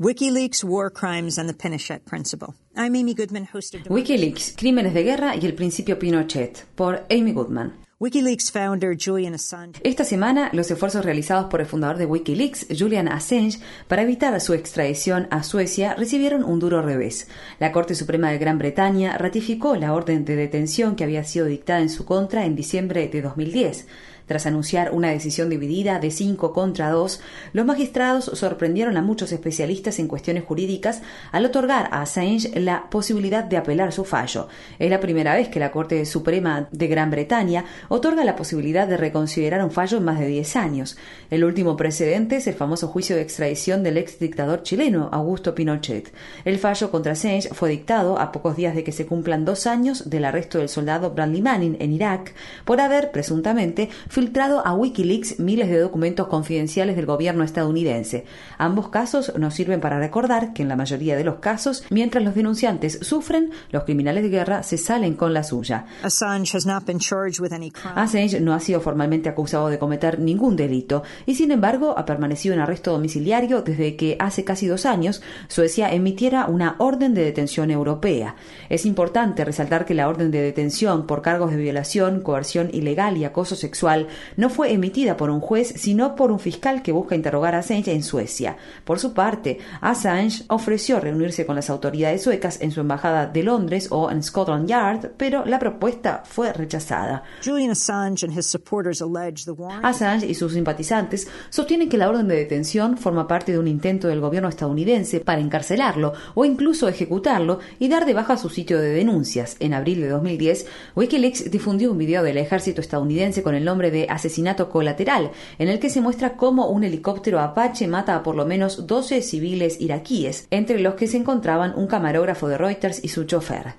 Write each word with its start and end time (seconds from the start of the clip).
WikiLeaks, 0.00 0.64
War 0.64 0.88
Crimes 0.88 1.36
and 1.36 1.46
the 1.46 1.52
Pinochet 1.52 2.06
Principle. 2.06 2.54
I'm 2.74 2.96
Amy 2.96 3.12
Goodman, 3.12 3.44
host 3.44 3.74
of 3.74 3.82
WikiLeaks, 3.82 4.56
Crímenes 4.56 4.94
de 4.94 5.02
Guerra 5.02 5.36
y 5.36 5.44
el 5.44 5.52
Principio 5.52 5.98
Pinochet, 5.98 6.64
por 6.74 7.04
Amy 7.10 7.34
Goodman. 7.34 7.74
WikiLeaks 7.98 8.50
founder 8.50 8.96
Julian 8.96 9.34
Assange. 9.34 9.78
Esta 9.84 10.06
semana, 10.06 10.48
los 10.54 10.70
esfuerzos 10.70 11.04
realizados 11.04 11.50
por 11.50 11.60
el 11.60 11.66
fundador 11.66 11.98
de 11.98 12.06
Wikileaks, 12.06 12.68
Julian 12.78 13.08
Assange, 13.08 13.60
para 13.88 14.00
evitar 14.00 14.40
su 14.40 14.54
extradición 14.54 15.28
a 15.30 15.42
Suecia 15.42 15.94
recibieron 15.96 16.44
un 16.44 16.60
duro 16.60 16.80
revés. 16.80 17.28
La 17.58 17.70
Corte 17.70 17.94
Suprema 17.94 18.30
de 18.30 18.38
Gran 18.38 18.56
Bretaña 18.56 19.18
ratificó 19.18 19.76
la 19.76 19.92
orden 19.92 20.24
de 20.24 20.34
detención 20.34 20.96
que 20.96 21.04
había 21.04 21.24
sido 21.24 21.44
dictada 21.44 21.80
en 21.80 21.90
su 21.90 22.06
contra 22.06 22.46
en 22.46 22.56
diciembre 22.56 23.06
de 23.08 23.20
2010. 23.20 23.86
Tras 24.30 24.46
anunciar 24.46 24.92
una 24.92 25.10
decisión 25.10 25.50
dividida 25.50 25.98
de 25.98 26.12
5 26.12 26.52
contra 26.52 26.88
2, 26.90 27.20
los 27.52 27.66
magistrados 27.66 28.26
sorprendieron 28.26 28.96
a 28.96 29.02
muchos 29.02 29.32
especialistas 29.32 29.98
en 29.98 30.06
cuestiones 30.06 30.44
jurídicas 30.44 31.02
al 31.32 31.46
otorgar 31.46 31.88
a 31.90 32.02
Assange 32.02 32.60
la 32.60 32.88
posibilidad 32.90 33.42
de 33.42 33.56
apelar 33.56 33.92
su 33.92 34.04
fallo. 34.04 34.46
Es 34.78 34.88
la 34.88 35.00
primera 35.00 35.34
vez 35.34 35.48
que 35.48 35.58
la 35.58 35.72
Corte 35.72 36.06
Suprema 36.06 36.68
de 36.70 36.86
Gran 36.86 37.10
Bretaña 37.10 37.64
otorga 37.88 38.22
la 38.22 38.36
posibilidad 38.36 38.86
de 38.86 38.98
reconsiderar 38.98 39.64
un 39.64 39.72
fallo 39.72 39.98
en 39.98 40.04
más 40.04 40.20
de 40.20 40.28
10 40.28 40.54
años. 40.54 40.96
El 41.28 41.42
último 41.42 41.76
precedente 41.76 42.36
es 42.36 42.46
el 42.46 42.54
famoso 42.54 42.86
juicio 42.86 43.16
de 43.16 43.22
extradición 43.22 43.82
del 43.82 43.98
ex 43.98 44.20
dictador 44.20 44.62
chileno 44.62 45.08
Augusto 45.10 45.56
Pinochet. 45.56 46.14
El 46.44 46.60
fallo 46.60 46.92
contra 46.92 47.14
Assange 47.14 47.48
fue 47.52 47.68
dictado 47.68 48.20
a 48.20 48.30
pocos 48.30 48.54
días 48.54 48.76
de 48.76 48.84
que 48.84 48.92
se 48.92 49.06
cumplan 49.06 49.44
dos 49.44 49.66
años 49.66 50.08
del 50.08 50.24
arresto 50.24 50.58
del 50.58 50.68
soldado 50.68 51.10
Bradley 51.10 51.42
Manning 51.42 51.78
en 51.80 51.92
Irak 51.92 52.32
por 52.64 52.80
haber 52.80 53.10
presuntamente 53.10 53.90
filtrado 54.20 54.66
a 54.66 54.74
Wikileaks 54.74 55.40
miles 55.40 55.70
de 55.70 55.78
documentos 55.78 56.26
confidenciales 56.26 56.94
del 56.94 57.06
gobierno 57.06 57.42
estadounidense. 57.42 58.26
Ambos 58.58 58.90
casos 58.90 59.32
nos 59.38 59.54
sirven 59.54 59.80
para 59.80 59.98
recordar 59.98 60.52
que 60.52 60.60
en 60.60 60.68
la 60.68 60.76
mayoría 60.76 61.16
de 61.16 61.24
los 61.24 61.36
casos, 61.36 61.84
mientras 61.88 62.22
los 62.22 62.34
denunciantes 62.34 62.98
sufren, 63.00 63.50
los 63.70 63.84
criminales 63.84 64.22
de 64.22 64.28
guerra 64.28 64.62
se 64.62 64.76
salen 64.76 65.14
con 65.14 65.32
la 65.32 65.42
suya. 65.42 65.86
Assange 66.02 66.54
has 66.54 66.66
not 66.66 66.84
been 66.84 66.98
charged 66.98 67.40
with 67.40 67.54
any 67.54 67.70
crime. 67.70 67.94
Assange 67.96 68.38
no 68.42 68.52
ha 68.52 68.60
sido 68.60 68.82
formalmente 68.82 69.30
acusado 69.30 69.68
de 69.70 69.78
cometer 69.78 70.18
ningún 70.18 70.54
delito 70.54 71.02
y, 71.24 71.34
sin 71.36 71.50
embargo, 71.50 71.94
ha 71.96 72.04
permanecido 72.04 72.52
en 72.52 72.60
arresto 72.60 72.92
domiciliario 72.92 73.62
desde 73.62 73.96
que 73.96 74.16
hace 74.18 74.44
casi 74.44 74.66
dos 74.66 74.84
años 74.84 75.22
Suecia 75.48 75.94
emitiera 75.94 76.44
una 76.44 76.76
orden 76.76 77.14
de 77.14 77.24
detención 77.24 77.70
europea. 77.70 78.36
Es 78.68 78.84
importante 78.84 79.46
resaltar 79.46 79.86
que 79.86 79.94
la 79.94 80.10
orden 80.10 80.30
de 80.30 80.42
detención 80.42 81.06
por 81.06 81.22
cargos 81.22 81.52
de 81.52 81.56
violación, 81.56 82.20
coerción 82.20 82.68
ilegal 82.70 83.16
y 83.16 83.24
acoso 83.24 83.56
sexual 83.56 84.08
no 84.36 84.50
fue 84.50 84.72
emitida 84.72 85.16
por 85.16 85.30
un 85.30 85.40
juez, 85.40 85.74
sino 85.76 86.14
por 86.14 86.32
un 86.32 86.40
fiscal 86.40 86.82
que 86.82 86.92
busca 86.92 87.14
interrogar 87.14 87.54
a 87.54 87.58
Assange 87.58 87.92
en 87.92 88.02
Suecia. 88.02 88.56
Por 88.84 88.98
su 88.98 89.12
parte, 89.12 89.58
Assange 89.80 90.44
ofreció 90.48 91.00
reunirse 91.00 91.46
con 91.46 91.56
las 91.56 91.70
autoridades 91.70 92.22
suecas 92.22 92.60
en 92.60 92.70
su 92.70 92.80
embajada 92.80 93.26
de 93.26 93.42
Londres 93.42 93.88
o 93.90 94.10
en 94.10 94.22
Scotland 94.22 94.68
Yard, 94.68 95.12
pero 95.16 95.44
la 95.44 95.58
propuesta 95.58 96.22
fue 96.24 96.52
rechazada. 96.52 97.22
Julian 97.44 97.70
Assange 97.70 98.24
and 98.24 98.38
his 98.38 98.46
supporters 98.46 99.00
allege 99.02 99.44
the 99.44 99.52
warrant 99.52 99.84
Assange 99.84 100.26
y 100.26 100.34
sus 100.34 100.52
simpatizantes 100.52 101.28
sostienen 101.50 101.88
que 101.88 101.98
la 101.98 102.08
orden 102.08 102.28
de 102.28 102.36
detención 102.36 102.96
forma 102.96 103.26
parte 103.26 103.52
de 103.52 103.58
un 103.58 103.68
intento 103.68 104.08
del 104.08 104.20
gobierno 104.20 104.48
estadounidense 104.48 105.20
para 105.20 105.40
encarcelarlo 105.40 106.12
o 106.34 106.44
incluso 106.44 106.88
ejecutarlo 106.88 107.60
y 107.78 107.88
dar 107.88 108.06
de 108.06 108.14
baja 108.14 108.36
su 108.36 108.48
sitio 108.48 108.78
de 108.80 108.90
denuncias. 108.90 109.56
En 109.60 109.74
abril 109.74 110.00
de 110.00 110.08
2010, 110.08 110.66
Wikileaks 110.96 111.50
difundió 111.50 111.90
un 111.92 111.98
video 111.98 112.22
del 112.22 112.38
ejército 112.38 112.80
estadounidense 112.80 113.42
con 113.42 113.54
el 113.54 113.64
nombre 113.64 113.90
de 113.90 113.99
Asesinato 114.08 114.70
Colateral, 114.70 115.30
en 115.58 115.68
el 115.68 115.78
que 115.78 115.90
se 115.90 116.00
muestra 116.00 116.36
cómo 116.36 116.68
un 116.68 116.84
helicóptero 116.84 117.40
Apache 117.40 117.86
mata 117.88 118.14
a 118.14 118.22
por 118.22 118.36
lo 118.36 118.46
menos 118.46 118.86
12 118.86 119.22
civiles 119.22 119.80
iraquíes, 119.80 120.46
entre 120.50 120.80
los 120.80 120.94
que 120.94 121.06
se 121.06 121.16
encontraban 121.16 121.74
un 121.76 121.86
camarógrafo 121.86 122.48
de 122.48 122.58
Reuters 122.58 123.02
y 123.04 123.08
su 123.08 123.24
chofer. 123.24 123.74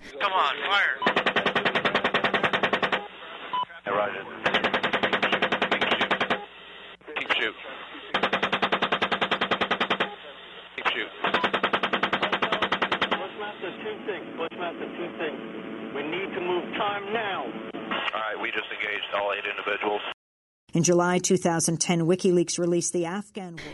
We 15.94 16.04
need 16.04 16.34
to 16.34 16.40
move 16.42 16.64
time 16.78 17.12
now. 17.12 17.61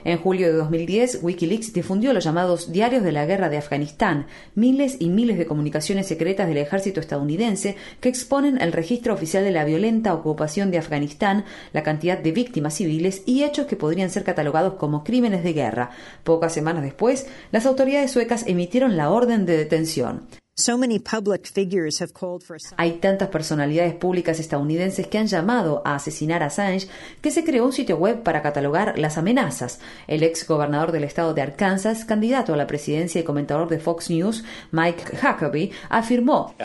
En 0.04 0.18
julio 0.18 0.48
de 0.48 0.54
2010, 0.54 1.20
Wikileaks 1.22 1.72
difundió 1.72 2.12
los 2.12 2.24
llamados 2.24 2.72
Diarios 2.72 3.04
de 3.04 3.12
la 3.12 3.28
Guerra 3.28 3.50
de 3.50 3.58
Afganistán, 3.58 4.26
miles 4.56 4.98
y 5.00 5.10
miles 5.10 5.38
de 5.38 5.46
comunicaciones 5.46 6.08
secretas 6.08 6.48
del 6.48 6.58
ejército 6.58 7.00
estadounidense 7.00 7.78
que 8.02 8.10
exponen 8.10 8.60
el 8.60 8.72
registro 8.72 9.14
oficial 9.14 9.44
de 9.44 9.52
la 9.52 9.64
violenta 9.64 10.16
ocupación 10.16 10.72
de 10.72 10.80
Afganistán, 10.80 11.46
la 11.72 11.84
cantidad 11.84 12.18
de 12.18 12.32
víctimas 12.32 12.74
civiles 12.74 13.22
y 13.28 13.44
hechos 13.44 13.68
que 13.68 13.76
podrían 13.76 14.10
ser 14.10 14.24
catalogados 14.24 14.74
como 14.74 15.04
crímenes 15.04 15.44
de 15.44 15.54
guerra. 15.54 15.92
Pocas 16.24 16.52
semanas 16.52 16.82
después, 16.82 17.28
las 17.52 17.68
autoridades 17.68 18.10
suecas 18.10 18.48
emitieron 18.48 18.98
la 18.98 19.12
orden 19.12 19.46
de 19.46 19.56
detención. 19.56 20.28
So 20.60 20.76
many 20.76 20.98
public 20.98 21.46
figures 21.46 22.02
have 22.02 22.14
called 22.14 22.42
for 22.42 22.56
Assange. 22.56 22.74
Hay 22.78 22.94
tantas 22.94 23.30
personalidades 23.30 23.94
públicas 23.94 24.40
estadounidenses 24.40 25.06
que 25.06 25.20
han 25.20 25.28
llamado 25.28 25.84
a 25.86 25.94
asesinar 25.94 26.42
a 26.42 26.48
Assange 26.48 26.88
que 27.22 27.30
se 27.30 27.44
creó 27.44 27.64
un 27.64 27.74
sitio 27.74 27.96
web 27.98 28.24
para 28.24 28.42
catalogar 28.42 28.98
las 28.98 29.20
amenazas. 29.20 29.80
El 30.08 30.24
ex 30.24 30.48
gobernador 30.48 30.92
del 30.92 31.04
estado 31.04 31.36
de 31.36 31.44
Arkansas, 31.44 32.06
candidato 32.06 32.56
a 32.56 32.58
la 32.58 32.66
presidencia 32.66 33.22
y 33.22 33.24
comentador 33.24 33.70
de 33.70 33.78
Fox 33.78 34.10
News, 34.10 34.44
Mike 34.72 35.20
Huckabee, 35.22 35.70
afirmó 35.90 36.56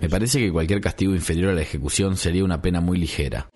Me 0.00 0.08
parece 0.08 0.38
que 0.38 0.52
cualquier 0.52 0.80
castigo 0.80 1.14
inferior 1.16 1.50
a 1.50 1.54
la 1.54 1.62
ejecución 1.62 2.16
sería 2.16 2.44
una 2.44 2.62
pena 2.62 2.80
muy 2.80 2.96
ligera. 2.96 3.50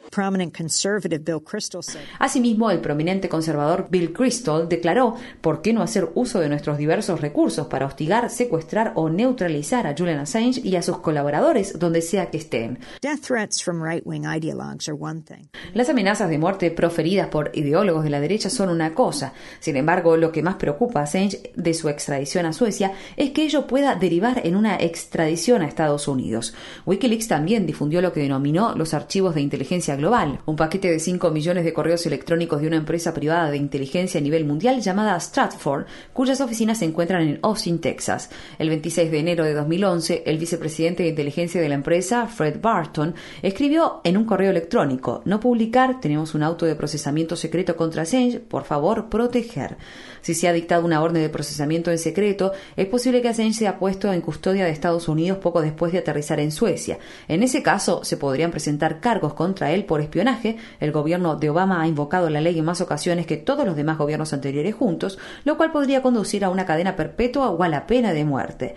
Asimismo, 2.18 2.70
el 2.70 2.80
prominente 2.80 3.28
conservador 3.28 3.88
Bill 3.90 4.12
Kristol 4.12 4.68
declaró 4.68 5.16
por 5.40 5.62
qué 5.62 5.72
no 5.72 5.82
hacer 5.82 6.10
uso 6.14 6.40
de 6.40 6.48
nuestros 6.48 6.78
diversos 6.78 7.20
recursos 7.20 7.66
para 7.66 7.86
hostigar, 7.86 8.30
secuestrar 8.30 8.92
o 8.94 9.08
neutralizar 9.08 9.86
a 9.86 9.94
Julian 9.96 10.20
Assange 10.20 10.60
y 10.62 10.76
a 10.76 10.82
sus 10.82 10.98
colaboradores 10.98 11.78
donde 11.78 12.02
sea 12.02 12.30
que 12.30 12.38
estén. 12.38 12.78
Death 13.02 13.20
threats 13.26 13.62
from 13.62 13.82
right-wing 13.82 14.24
ideologues 14.24 14.88
are 14.88 14.96
one 14.98 15.22
thing. 15.22 15.48
Las 15.72 15.88
amenazas 15.88 16.30
de 16.30 16.38
muerte 16.38 16.70
proferidas 16.70 17.28
por 17.28 17.50
ideólogos 17.54 18.04
de 18.04 18.10
la 18.10 18.20
derecha 18.20 18.50
son 18.50 18.68
una 18.68 18.94
cosa. 18.94 19.32
Sin 19.60 19.76
embargo, 19.76 20.16
lo 20.16 20.32
que 20.32 20.42
más 20.42 20.56
preocupa 20.56 21.00
a 21.00 21.02
Assange 21.04 21.52
de 21.54 21.74
su 21.74 21.88
extradición 21.88 22.46
a 22.46 22.52
Suecia 22.52 22.92
es 23.16 23.30
que 23.30 23.44
ello 23.44 23.66
pueda 23.66 23.94
derivar 23.94 24.42
en 24.44 24.56
una 24.56 24.76
extradición 24.76 25.62
a 25.62 25.66
Estados 25.66 26.08
Unidos. 26.08 26.54
Wikileaks 26.86 27.28
también 27.28 27.66
difundió 27.66 28.00
lo 28.00 28.12
que 28.12 28.20
denominó 28.20 28.74
los 28.74 28.94
archivos 28.94 29.34
de 29.34 29.40
inteligencia 29.40 29.96
global, 29.96 30.03
un 30.44 30.56
paquete 30.56 30.90
de 30.90 31.00
5 31.00 31.30
millones 31.30 31.64
de 31.64 31.72
correos 31.72 32.04
electrónicos 32.04 32.60
de 32.60 32.66
una 32.66 32.76
empresa 32.76 33.14
privada 33.14 33.50
de 33.50 33.56
inteligencia 33.56 34.20
a 34.20 34.22
nivel 34.22 34.44
mundial 34.44 34.82
llamada 34.82 35.18
Stratford, 35.18 35.86
cuyas 36.12 36.42
oficinas 36.42 36.78
se 36.78 36.84
encuentran 36.84 37.22
en 37.22 37.38
Austin, 37.42 37.80
Texas. 37.80 38.28
El 38.58 38.68
26 38.68 39.10
de 39.10 39.18
enero 39.18 39.44
de 39.44 39.54
2011, 39.54 40.24
el 40.26 40.36
vicepresidente 40.36 41.04
de 41.04 41.08
inteligencia 41.08 41.58
de 41.58 41.70
la 41.70 41.76
empresa, 41.76 42.26
Fred 42.26 42.60
Barton, 42.60 43.14
escribió 43.40 44.02
en 44.04 44.18
un 44.18 44.26
correo 44.26 44.50
electrónico: 44.50 45.22
No 45.24 45.40
publicar, 45.40 46.00
tenemos 46.00 46.34
un 46.34 46.42
auto 46.42 46.66
de 46.66 46.76
procesamiento 46.76 47.34
secreto 47.34 47.74
contra 47.74 48.02
Assange, 48.02 48.40
por 48.40 48.64
favor, 48.64 49.08
proteger. 49.08 49.78
Si 50.20 50.34
se 50.34 50.48
ha 50.48 50.52
dictado 50.52 50.84
una 50.84 51.02
orden 51.02 51.22
de 51.22 51.28
procesamiento 51.30 51.90
en 51.90 51.98
secreto, 51.98 52.52
es 52.76 52.86
posible 52.88 53.22
que 53.22 53.28
Assange 53.28 53.54
sea 53.54 53.78
puesto 53.78 54.12
en 54.12 54.20
custodia 54.20 54.66
de 54.66 54.70
Estados 54.70 55.08
Unidos 55.08 55.38
poco 55.38 55.62
después 55.62 55.92
de 55.92 55.98
aterrizar 55.98 56.40
en 56.40 56.52
Suecia. 56.52 56.98
En 57.26 57.42
ese 57.42 57.62
caso, 57.62 58.04
se 58.04 58.18
podrían 58.18 58.50
presentar 58.50 59.00
cargos 59.00 59.34
contra 59.34 59.72
él 59.72 59.86
espionaje. 60.00 60.56
El 60.80 60.92
gobierno 60.92 61.36
de 61.36 61.50
Obama 61.50 61.82
ha 61.82 61.88
invocado 61.88 62.30
la 62.30 62.40
ley 62.40 62.58
en 62.58 62.64
más 62.64 62.80
ocasiones 62.80 63.26
que 63.26 63.36
todos 63.36 63.66
los 63.66 63.76
demás 63.76 63.98
gobiernos 63.98 64.32
anteriores 64.32 64.74
juntos, 64.74 65.18
lo 65.44 65.56
cual 65.56 65.72
podría 65.72 66.02
conducir 66.02 66.44
a 66.44 66.50
una 66.50 66.66
cadena 66.66 66.96
perpetua 66.96 67.50
o 67.50 67.62
a 67.62 67.68
la 67.68 67.86
pena 67.86 68.12
de 68.12 68.24
muerte. 68.24 68.74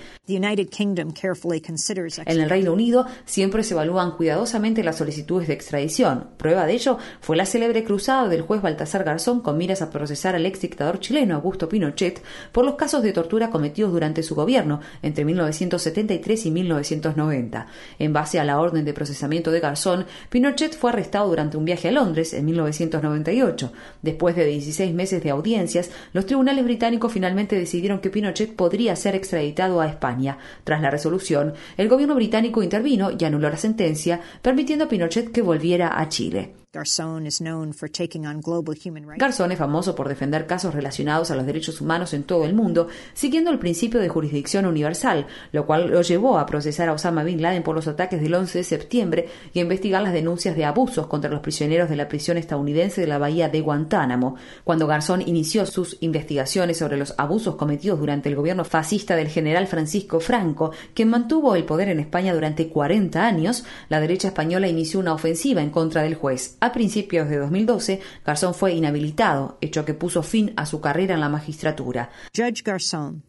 En 2.25 2.41
el 2.41 2.49
Reino 2.49 2.73
Unido 2.73 3.05
siempre 3.25 3.63
se 3.63 3.73
evalúan 3.73 4.11
cuidadosamente 4.11 4.83
las 4.83 4.97
solicitudes 4.97 5.47
de 5.47 5.53
extradición. 5.53 6.27
Prueba 6.37 6.65
de 6.65 6.73
ello 6.73 6.97
fue 7.21 7.37
la 7.37 7.45
célebre 7.45 7.83
cruzada 7.83 8.27
del 8.27 8.41
juez 8.41 8.61
Baltasar 8.61 9.03
Garzón 9.03 9.41
con 9.41 9.57
miras 9.57 9.81
a 9.81 9.89
procesar 9.89 10.35
al 10.35 10.45
ex 10.45 10.61
dictador 10.61 10.99
chileno 10.99 11.35
Augusto 11.35 11.69
Pinochet 11.69 12.21
por 12.51 12.65
los 12.65 12.75
casos 12.75 13.03
de 13.03 13.13
tortura 13.13 13.49
cometidos 13.49 13.91
durante 13.91 14.23
su 14.23 14.35
gobierno 14.35 14.79
entre 15.01 15.25
1973 15.25 16.45
y 16.45 16.51
1990. 16.51 17.67
En 17.99 18.13
base 18.13 18.39
a 18.39 18.43
la 18.43 18.59
orden 18.59 18.85
de 18.85 18.93
procesamiento 18.93 19.51
de 19.51 19.59
Garzón, 19.59 20.05
Pinochet 20.29 20.77
fue 20.77 20.91
arrestado 20.97 21.29
durante 21.29 21.57
un 21.57 21.65
viaje 21.65 21.89
a 21.89 21.91
Londres 21.91 22.33
en 22.33 22.45
1998. 22.45 23.71
Después 24.01 24.35
de 24.35 24.45
16 24.45 24.93
meses 24.93 25.23
de 25.23 25.29
audiencias, 25.29 25.91
los 26.13 26.25
tribunales 26.25 26.65
británicos 26.65 27.13
finalmente 27.13 27.55
decidieron 27.55 27.99
que 27.99 28.09
Pinochet 28.09 28.55
podría 28.55 28.95
ser 28.95 29.15
extraditado 29.15 29.79
a 29.79 29.87
España. 29.87 30.39
Tras 30.63 30.81
la 30.81 30.89
resolución, 30.89 31.53
el 31.77 31.87
gobierno 31.87 32.15
británico 32.15 32.63
intervino 32.63 33.11
y 33.17 33.23
anuló 33.23 33.49
la 33.49 33.57
sentencia, 33.57 34.21
permitiendo 34.41 34.85
a 34.85 34.89
Pinochet 34.89 35.31
que 35.31 35.41
volviera 35.41 35.99
a 35.99 36.09
Chile. 36.09 36.53
Garzón 39.19 39.53
es 39.53 39.57
famoso 39.57 39.95
por 39.95 40.09
defender 40.09 40.45
casos 40.47 40.73
relacionados 40.73 41.31
a 41.31 41.35
los 41.35 41.45
derechos 41.45 41.79
humanos 41.79 42.13
en 42.13 42.23
todo 42.23 42.43
el 42.43 42.53
mundo, 42.53 42.89
siguiendo 43.13 43.51
el 43.51 43.57
principio 43.57 44.01
de 44.01 44.09
jurisdicción 44.09 44.65
universal, 44.65 45.27
lo 45.53 45.65
cual 45.65 45.89
lo 45.89 46.01
llevó 46.01 46.37
a 46.37 46.45
procesar 46.45 46.89
a 46.89 46.91
Osama 46.91 47.23
Bin 47.23 47.41
Laden 47.41 47.63
por 47.63 47.73
los 47.73 47.87
ataques 47.87 48.21
del 48.21 48.33
11 48.33 48.57
de 48.57 48.63
septiembre 48.65 49.29
y 49.53 49.59
a 49.59 49.61
investigar 49.61 50.01
las 50.03 50.11
denuncias 50.11 50.57
de 50.57 50.65
abusos 50.65 51.07
contra 51.07 51.31
los 51.31 51.39
prisioneros 51.39 51.89
de 51.89 51.95
la 51.95 52.09
prisión 52.09 52.35
estadounidense 52.35 52.99
de 52.99 53.07
la 53.07 53.17
bahía 53.17 53.47
de 53.47 53.61
Guantánamo. 53.61 54.35
Cuando 54.65 54.87
Garzón 54.87 55.21
inició 55.21 55.65
sus 55.65 55.95
investigaciones 56.01 56.77
sobre 56.77 56.97
los 56.97 57.15
abusos 57.17 57.55
cometidos 57.55 57.97
durante 57.97 58.27
el 58.27 58.35
gobierno 58.35 58.65
fascista 58.65 59.15
del 59.15 59.29
general 59.29 59.67
Francisco 59.67 60.19
Franco, 60.19 60.71
quien 60.93 61.09
mantuvo 61.09 61.55
el 61.55 61.63
poder 61.63 61.87
en 61.87 62.01
España 62.01 62.33
durante 62.33 62.67
40 62.67 63.25
años, 63.25 63.63
la 63.87 64.01
derecha 64.01 64.27
española 64.27 64.67
inició 64.67 64.99
una 64.99 65.13
ofensiva 65.13 65.61
en 65.61 65.69
contra 65.69 66.01
del 66.01 66.15
juez. 66.15 66.56
A 66.59 66.71
principios 66.71 67.29
de 67.29 67.37
2012, 67.37 68.01
Garzón 68.25 68.55
fue 68.55 68.73
inhabilitado, 68.73 69.57
hecho 69.61 69.85
que 69.85 69.93
puso 69.93 70.23
fin 70.23 70.53
a 70.57 70.65
su 70.65 70.81
carrera 70.81 71.13
en 71.13 71.21
la 71.21 71.29
magistratura. 71.29 72.09
Judge 72.35 72.63
Garzón 72.63 73.23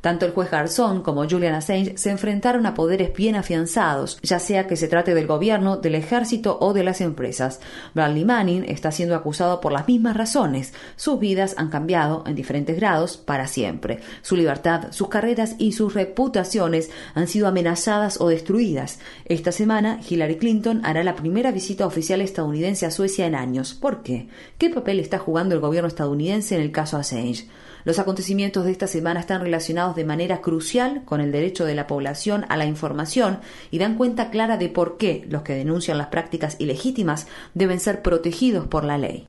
tanto 0.00 0.26
el 0.26 0.32
juez 0.32 0.50
Garzón 0.50 1.02
como 1.02 1.28
Julian 1.28 1.54
Assange 1.54 1.98
se 1.98 2.10
enfrentaron 2.10 2.64
a 2.66 2.74
poderes 2.74 3.12
bien 3.14 3.36
afianzados, 3.36 4.18
ya 4.22 4.38
sea 4.38 4.66
que 4.66 4.76
se 4.76 4.88
trate 4.88 5.14
del 5.14 5.26
gobierno, 5.26 5.76
del 5.76 5.94
ejército 5.94 6.58
o 6.60 6.72
de 6.72 6.84
las 6.84 7.00
empresas. 7.00 7.60
Bradley 7.94 8.24
Manning 8.24 8.64
está 8.64 8.90
siendo 8.90 9.14
acusado 9.14 9.60
por 9.60 9.72
las 9.72 9.86
mismas 9.86 10.16
razones. 10.16 10.72
Sus 10.96 11.20
vidas 11.20 11.54
han 11.58 11.68
cambiado 11.68 12.24
en 12.26 12.34
diferentes 12.34 12.76
grados 12.76 13.16
para 13.16 13.46
siempre. 13.46 14.00
Su 14.22 14.36
libertad, 14.36 14.88
sus 14.92 15.08
carreras 15.08 15.56
y 15.58 15.72
sus 15.72 15.94
reputaciones 15.94 16.90
han 17.14 17.28
sido 17.28 17.48
amenazadas 17.48 18.20
o 18.20 18.28
destruidas. 18.28 18.98
Esta 19.26 19.52
semana, 19.52 20.00
Hillary 20.08 20.36
Clinton 20.36 20.80
hará 20.84 21.04
la 21.04 21.16
primera 21.16 21.52
visita 21.52 21.86
oficial 21.86 22.20
estadounidense 22.20 22.86
a 22.86 22.90
Suecia 22.90 23.26
en 23.26 23.34
años. 23.34 23.74
¿Por 23.74 24.02
qué? 24.02 24.28
¿Qué 24.58 24.70
papel 24.70 25.00
está 25.00 25.18
jugando 25.18 25.54
el 25.54 25.60
gobierno 25.60 25.88
estadounidense 25.88 26.54
en 26.54 26.62
el 26.62 26.72
caso 26.72 26.96
Assange? 26.96 27.46
Los 27.84 27.98
acontecimientos 27.98 28.64
de 28.64 28.72
esta 28.72 28.86
semana 28.86 29.20
están 29.20 29.40
relacionados 29.40 29.96
de 29.96 30.04
manera 30.04 30.40
crucial 30.40 31.04
con 31.04 31.20
el 31.20 31.32
derecho 31.32 31.64
de 31.64 31.74
la 31.74 31.86
población 31.86 32.44
a 32.48 32.56
la 32.56 32.66
información 32.66 33.40
y 33.70 33.78
dan 33.78 33.96
cuenta 33.96 34.30
clara 34.30 34.56
de 34.56 34.68
por 34.68 34.96
qué 34.96 35.26
los 35.28 35.42
que 35.42 35.54
denuncian 35.54 35.98
las 35.98 36.08
prácticas 36.08 36.56
ilegítimas 36.58 37.26
deben 37.54 37.80
ser 37.80 38.02
protegidos 38.02 38.66
por 38.66 38.84
la 38.84 38.98
ley. 38.98 39.28